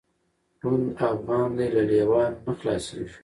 [0.61, 3.17] ړوند افغان دی له لېوانو نه خلاصیږي